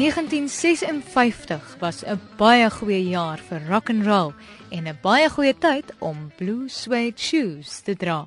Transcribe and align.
1956 0.00 1.76
was 1.78 2.04
'n 2.04 2.20
baie 2.38 2.70
goeie 2.70 3.10
jaar 3.10 3.38
vir 3.38 3.60
rock 3.68 3.90
and 3.90 4.06
roll 4.06 4.32
en 4.70 4.88
'n 4.88 4.98
baie 5.02 5.28
goeie 5.28 5.52
tyd 5.52 5.92
om 5.98 6.32
blue 6.38 6.68
suede 6.68 7.18
shoes 7.20 7.80
te 7.80 7.94
dra. 7.94 8.26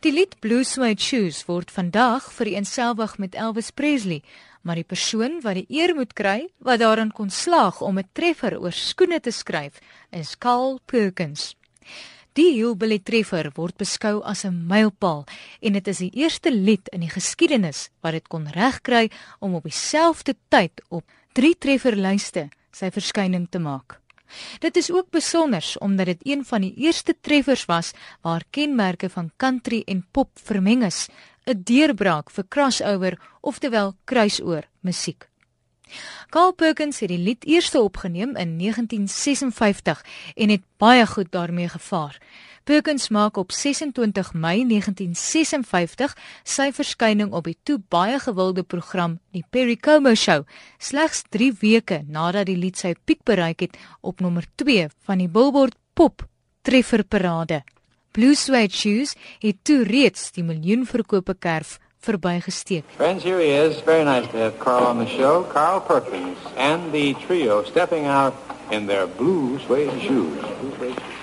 Die 0.00 0.12
lied 0.12 0.38
Blue 0.40 0.64
Suede 0.64 1.00
Shoes 1.00 1.46
word 1.46 1.70
vandag 1.70 2.32
vereenselwig 2.32 3.18
met 3.18 3.34
Elvis 3.34 3.70
Presley, 3.70 4.22
maar 4.62 4.74
die 4.74 4.84
persoon 4.84 5.40
wat 5.40 5.54
die 5.54 5.66
eer 5.68 5.94
moet 5.94 6.12
kry 6.12 6.48
wat 6.58 6.78
daarin 6.78 7.12
kon 7.12 7.30
slaag 7.30 7.80
om 7.80 7.98
'n 7.98 8.08
treffer 8.12 8.60
oor 8.60 8.72
skoene 8.72 9.20
te 9.20 9.30
skryf, 9.30 9.80
is 10.12 10.38
Carl 10.38 10.80
Perkins. 10.86 11.56
Die 12.34 12.56
Hillbilly 12.56 12.96
Treffer 12.98 13.46
word 13.54 13.76
beskou 13.78 14.16
as 14.26 14.40
'n 14.44 14.66
mylpaal 14.66 15.20
en 15.62 15.76
dit 15.78 15.88
is 15.88 15.98
die 16.02 16.10
eerste 16.18 16.50
lied 16.50 16.88
in 16.90 17.04
die 17.06 17.12
geskiedenis 17.12 17.90
wat 18.02 18.12
dit 18.12 18.26
kon 18.28 18.48
regkry 18.50 19.10
om 19.38 19.54
op 19.54 19.62
dieselfde 19.62 20.34
tyd 20.50 20.82
op 20.90 21.04
3 21.38 21.54
trefferlyste 21.54 22.48
sy 22.72 22.90
verskyning 22.90 23.46
te 23.50 23.60
maak. 23.62 24.00
Dit 24.58 24.76
is 24.76 24.90
ook 24.90 25.10
besonder 25.10 25.62
omdat 25.78 26.06
dit 26.06 26.26
een 26.26 26.44
van 26.44 26.66
die 26.66 26.74
eerste 26.74 27.14
treffers 27.20 27.66
was 27.70 27.92
waar 28.22 28.42
kenmerke 28.50 29.08
van 29.08 29.30
country 29.36 29.84
en 29.86 30.02
pop 30.10 30.30
vermeng 30.34 30.82
is, 30.82 31.08
'n 31.46 31.62
deurbraak 31.62 32.30
vir 32.30 32.44
crossover, 32.48 33.18
oftewel 33.42 33.94
kruisoor 34.04 34.64
musiek. 34.80 35.28
Carl 36.30 36.52
Perkins 36.52 37.00
het 37.00 37.08
die 37.08 37.18
lied 37.18 37.44
eers 37.46 37.74
opgeneem 37.74 38.36
in 38.36 38.58
1956 38.58 40.04
en 40.34 40.48
het 40.48 40.62
baie 40.76 41.06
goed 41.06 41.30
daarmee 41.30 41.68
gevaar. 41.68 42.18
Perkins 42.64 43.08
maak 43.08 43.36
op 43.36 43.52
26 43.52 44.32
Mei 44.32 44.64
1956 44.66 46.16
sy 46.42 46.70
verskyning 46.72 47.32
op 47.36 47.44
die 47.44 47.58
toe 47.62 47.76
baie 47.92 48.16
gewilde 48.18 48.62
program 48.62 49.18
die 49.36 49.44
Perry 49.50 49.76
Como 49.76 50.14
Show, 50.14 50.46
slegs 50.78 51.22
3 51.28 51.52
weke 51.60 52.00
nadat 52.08 52.48
die 52.48 52.56
lied 52.56 52.80
sy 52.80 52.94
piek 53.04 53.20
bereik 53.28 53.66
het 53.66 53.76
op 54.00 54.24
nommer 54.24 54.48
2 54.56 54.88
van 55.04 55.20
die 55.20 55.28
Billboard 55.28 55.76
Pop 55.92 56.24
Trefferparade. 56.64 57.60
Blue 58.16 58.34
Suede 58.34 58.72
Shoes 58.72 59.12
het 59.42 59.60
toe 59.62 59.82
reeds 59.84 60.30
die 60.32 60.44
miljoen 60.46 60.86
verkope 60.88 61.34
kerf 61.34 61.76
verbygesteek. 62.04 62.84
Friends, 62.96 63.22
here 63.22 63.40
he 63.40 63.48
is. 63.48 63.80
Very 63.80 64.04
nice 64.04 64.26
to 64.30 64.36
have 64.36 64.58
Carl 64.58 64.84
on 64.84 64.98
the 64.98 65.06
show. 65.06 65.44
Carl 65.44 65.80
Perkins 65.80 66.38
and 66.56 66.92
the 66.92 67.14
trio 67.14 67.64
stepping 67.64 68.06
out 68.06 68.34
in 68.70 68.86
their 68.86 69.06
blue 69.06 69.58
suede 69.60 69.90
shoes. 70.02 70.40
Blue 70.60 70.76
suede 70.76 70.94
shoes. 70.94 71.14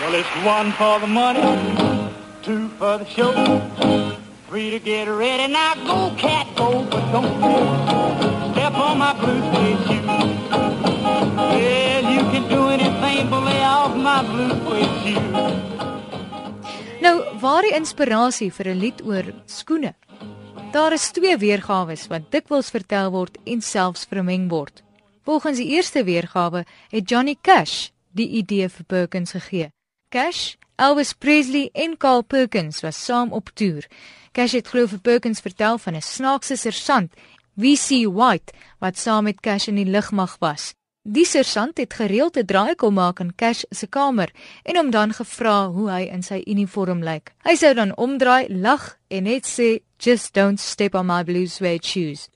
Well, 0.00 0.14
it's 0.14 0.28
one 0.44 0.72
for 0.72 0.98
the 0.98 1.06
money, 1.06 1.42
two 2.42 2.68
for 2.78 2.98
the 2.98 3.04
show, 3.04 3.32
three 4.48 4.70
to 4.70 4.78
get 4.78 5.08
ready. 5.08 5.52
Now 5.52 5.74
go, 5.74 6.16
cat, 6.16 6.46
go, 6.56 6.84
but 6.84 7.12
don't 7.12 8.52
step 8.52 8.74
on 8.74 8.98
my 8.98 9.12
blue 9.20 9.40
suede 9.52 9.78
shoes. 9.86 10.06
Well, 11.36 12.04
you 12.14 12.20
can 12.32 12.48
do 12.48 12.68
anything 12.68 13.28
but 13.28 13.40
lay 13.44 13.62
off 13.62 13.94
my 13.94 14.22
blue 14.22 14.50
suede 14.64 14.90
shoes. 15.04 15.79
Waar 17.40 17.64
die 17.64 17.72
inspirasie 17.72 18.50
vir 18.52 18.68
'n 18.68 18.78
lied 18.78 19.00
oor 19.02 19.24
skoene? 19.46 19.94
Daar 20.72 20.92
is 20.92 21.10
twee 21.10 21.36
weergawe 21.36 21.96
wat 22.08 22.30
dikwels 22.30 22.68
vertel 22.70 23.10
word 23.10 23.38
en 23.44 23.62
selfs 23.62 24.04
vermeng 24.04 24.50
word. 24.50 24.82
Volgens 25.24 25.56
die 25.56 25.68
eerste 25.68 26.04
weergawe 26.04 26.66
het 26.90 27.08
Johnny 27.08 27.36
Cash 27.40 27.88
die 28.12 28.28
idee 28.28 28.68
vir 28.68 28.84
Perkins 28.84 29.30
gegee. 29.30 29.72
Cash, 30.10 30.56
Elvis 30.76 31.12
Presley 31.12 31.70
en 31.72 31.96
Carl 31.96 32.22
Perkins 32.22 32.80
was 32.80 33.04
saam 33.04 33.32
op 33.32 33.50
toer. 33.54 33.86
Cash 34.32 34.52
het 34.52 34.68
glo 34.68 34.86
vir 34.86 35.00
Perkins 35.00 35.40
vertel 35.40 35.78
van 35.78 35.94
'n 35.94 36.02
snaakse 36.02 36.56
sersant, 36.56 37.14
VC 37.56 38.04
White, 38.12 38.52
wat 38.80 38.98
saam 38.98 39.24
met 39.24 39.40
Cash 39.40 39.68
in 39.68 39.76
die 39.76 39.90
lugmag 39.90 40.36
was. 40.40 40.74
Die 41.02 41.24
sersant 41.24 41.78
het 41.80 41.94
gereeld 41.96 42.36
'n 42.36 42.44
draai 42.44 42.74
kom 42.74 42.94
maak 42.94 43.20
in 43.20 43.34
Cash 43.34 43.64
se 43.70 43.86
kamer 43.86 44.30
en 44.62 44.76
hom 44.76 44.90
dan 44.90 45.12
gevra 45.12 45.70
hoe 45.70 45.90
hy 45.90 46.02
in 46.12 46.22
sy 46.22 46.42
uniform 46.46 47.02
lyk. 47.02 47.32
Hy 47.42 47.54
sou 47.54 47.74
dan 47.74 47.96
omdraai, 47.96 48.48
lag 48.48 48.98
en 49.08 49.22
net 49.22 49.46
sê, 49.46 49.80
"Just 49.98 50.34
don't 50.34 50.60
step 50.60 50.94
on 50.94 51.06
my 51.06 51.24
blue 51.24 51.46
suede 51.46 51.86
shoes." 51.86 52.28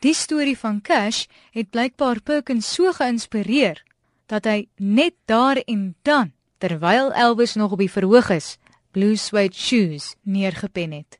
Die 0.00 0.14
storie 0.14 0.58
van 0.58 0.80
Cash 0.80 1.26
het 1.52 1.70
blykbaar 1.70 2.20
Perkins 2.20 2.74
so 2.74 2.92
geïnspireer 2.92 3.82
dat 4.26 4.44
hy 4.44 4.66
net 4.76 5.14
daar 5.26 5.56
en 5.56 5.94
dan, 6.02 6.32
terwyl 6.58 7.12
Elvis 7.12 7.54
nog 7.54 7.72
op 7.72 7.78
die 7.78 7.90
verhoog 7.90 8.30
is, 8.30 8.58
blue 8.90 9.16
suede 9.16 9.54
shoes 9.54 10.16
neergepen 10.22 10.92
het. 10.92 11.18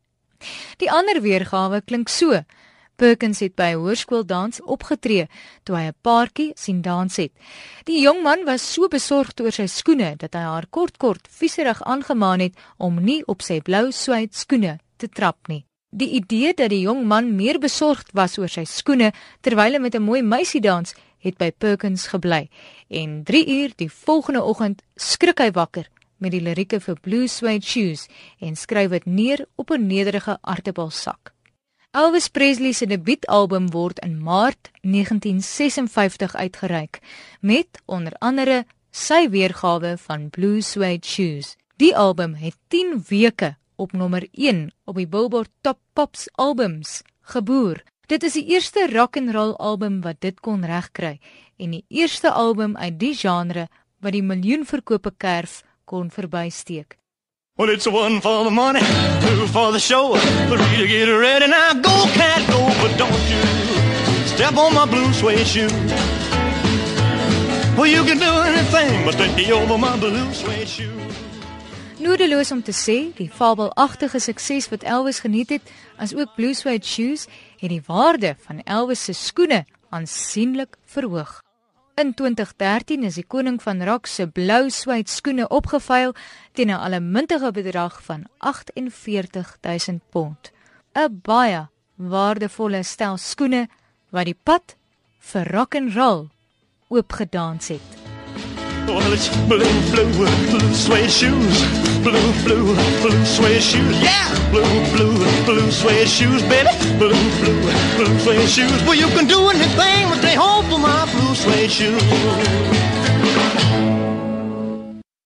Die 0.79 0.91
ander 0.91 1.21
weergawe 1.21 1.81
klink 1.81 2.09
so: 2.09 2.43
Perkins 2.97 3.41
het 3.41 3.55
by 3.55 3.72
'n 3.75 3.81
hoërskooldans 3.82 4.60
opgetree 4.62 5.28
toe 5.65 5.77
hy 5.77 5.87
'n 5.88 5.97
paartjie 6.03 6.53
sien 6.55 6.82
dans 6.82 7.16
het. 7.16 7.32
Die 7.84 8.00
jong 8.00 8.22
man 8.22 8.44
was 8.44 8.72
so 8.72 8.88
besorgd 8.88 9.41
oor 9.41 9.53
sy 9.53 9.66
skoene 9.66 10.16
dat 10.16 10.34
hy 10.34 10.41
haar 10.41 10.66
kort-kort 10.71 11.28
vieserig 11.31 11.83
aangemaan 11.83 12.41
het 12.41 12.54
om 12.78 13.04
nie 13.04 13.22
op 13.27 13.43
sy 13.43 13.60
blou 13.60 13.91
suede 13.93 14.34
skoene 14.34 14.78
te 14.97 15.09
trap 15.09 15.49
nie. 15.49 15.65
Die 15.91 16.10
idee 16.10 16.54
dat 16.54 16.71
die 16.71 16.81
jong 16.81 17.04
man 17.06 17.37
meer 17.37 17.59
besorgd 17.59 18.09
was 18.12 18.38
oor 18.38 18.49
sy 18.49 18.65
skoene 18.65 19.12
terwyl 19.41 19.72
hy 19.72 19.78
met 19.78 19.94
'n 19.94 20.03
mooi 20.03 20.22
meisie 20.22 20.60
dans, 20.60 20.94
het 21.19 21.38
by 21.38 21.50
Perkins 21.50 22.06
gebly. 22.06 22.49
En 22.88 23.22
3 23.25 23.47
uur 23.47 23.72
die 23.77 23.91
volgende 23.91 24.43
oggend 24.43 24.83
skrik 24.97 25.38
hy 25.38 25.50
wakker 25.50 25.88
met 26.19 26.33
die 26.33 26.41
lirieke 26.41 26.81
vir 26.81 27.00
Blue 27.00 27.28
Suede 27.28 27.65
Shoes 27.66 28.09
en 28.41 28.56
skryf 28.56 28.91
dit 28.91 29.06
neer 29.06 29.47
op 29.56 29.71
'n 29.71 29.87
nederige 29.87 30.38
aartappelsak. 30.41 31.34
Elvis 31.94 32.27
Presley 32.27 32.72
se 32.75 32.88
debuutalbum 32.91 33.69
word 33.71 34.00
in 34.03 34.16
Maart 34.19 34.72
1956 34.82 36.32
uitgereik 36.34 36.99
met 37.38 37.78
onder 37.87 38.16
andere 38.19 38.65
sy 38.91 39.28
weergawe 39.31 39.93
van 40.03 40.25
Blue 40.34 40.59
Suede 40.59 41.06
Shoes. 41.06 41.53
Die 41.78 41.93
album 41.94 42.34
het 42.34 42.56
10 42.75 42.99
weke 43.09 43.53
op 43.78 43.94
nommer 43.94 44.27
1 44.33 44.72
op 44.91 44.99
die 44.99 45.06
Billboard 45.06 45.53
Top 45.60 45.78
Pops 45.93 46.27
albums 46.34 47.04
geboer. 47.31 47.84
Dit 48.10 48.27
is 48.27 48.34
die 48.41 48.47
eerste 48.50 48.88
rock 48.91 49.16
and 49.16 49.31
roll 49.31 49.54
album 49.62 50.03
wat 50.03 50.19
dit 50.19 50.41
kon 50.43 50.66
regkry 50.66 51.21
en 51.62 51.78
die 51.78 51.84
eerste 51.94 52.34
album 52.34 52.75
uit 52.77 52.99
die 52.99 53.15
genre 53.15 53.69
wat 54.03 54.19
die 54.19 54.27
miljoen 54.27 54.66
verkope 54.66 55.15
kerf 55.15 55.62
kon 55.87 56.10
verbysteek. 56.10 56.99
Well, 57.56 57.69
it's 57.69 57.87
one 57.87 58.20
for 58.20 58.42
the 58.42 58.50
money, 58.50 58.81
two 58.81 59.47
for 59.47 59.70
the 59.70 59.78
show, 59.78 60.16
three 60.16 60.76
to 60.76 60.87
get 60.88 61.06
ready. 61.06 61.47
Now 61.47 61.72
go, 61.75 62.04
cat, 62.10 62.42
go, 62.50 62.59
but 62.82 62.98
don't 62.98 63.15
you 63.31 64.26
step 64.26 64.56
on 64.56 64.75
my 64.75 64.84
blue 64.87 65.12
suede 65.12 65.47
shoe. 65.47 65.69
Well, 67.78 67.87
you 67.87 68.03
can 68.03 68.19
do 68.19 68.32
anything 68.42 69.04
but 69.04 69.15
stay 69.15 69.53
over 69.53 69.78
my 69.78 69.97
blue 70.00 70.34
suede 70.34 70.66
shoe. 70.66 70.98
Nodeloos 72.00 72.50
om 72.50 72.62
te 72.62 72.75
sê, 72.75 73.15
die 73.15 73.31
fabelagtige 73.31 74.19
sukses 74.19 74.66
wat 74.69 74.82
Elvis 74.82 75.22
geniet 75.22 75.54
het, 75.54 75.71
as 75.97 76.10
ook 76.10 76.34
Blue 76.34 76.54
Suede 76.54 76.84
Shoes, 76.84 77.28
het 77.62 77.71
die 77.71 77.82
waarde 77.86 78.34
van 78.48 78.65
Elvis 78.66 79.04
se 79.04 79.15
skoene 79.15 79.62
aansienlik 79.94 80.75
verhoog. 80.84 81.38
In 81.94 82.10
2013 82.15 83.05
is 83.06 83.15
die 83.21 83.27
koning 83.31 83.60
van 83.62 83.78
rock 83.87 84.09
se 84.10 84.25
blou 84.27 84.66
swyd 84.66 85.06
skoene 85.06 85.44
opgeveil 85.47 86.10
teen 86.59 86.72
'n 86.75 86.81
allemintige 86.87 87.50
bedrag 87.55 88.00
van 88.03 88.27
48000 88.43 90.03
pond. 90.10 90.50
'n 90.94 91.21
Baie 91.22 91.69
waardevolle 91.94 92.83
stel 92.83 93.16
skoene 93.16 93.69
wat 94.10 94.25
die 94.25 94.38
pad 94.43 94.75
vir 95.19 95.47
rock 95.53 95.75
and 95.75 95.94
roll 95.94 96.28
oopgedans 96.88 97.69
het. 97.69 97.88
Well, 98.87 99.12
it's 99.12 99.28
blue, 99.47 99.65
blue, 99.91 100.10
blue 100.50 100.75
suede 100.75 101.09
shoes. 101.09 101.63
Blue, 102.03 102.33
blue, 102.42 102.74
blue 103.03 103.24
suede 103.24 103.60
shoes. 103.60 104.03
Yeah! 104.03 104.28
Blue, 104.51 104.83
blue, 104.92 105.15
blue 105.45 105.71
suede 105.71 106.09
shoes, 106.09 106.42
baby. 106.42 106.74
Blue, 106.98 107.15
blue, 107.41 107.60
blue 107.97 108.19
suede 108.19 108.48
shoes. 108.48 108.83
Well, 108.83 108.98
you 108.98 109.09
can 109.16 109.27
do 109.27 109.48
anything 109.48 110.03
suede 111.45 111.69
shoes. 111.69 112.73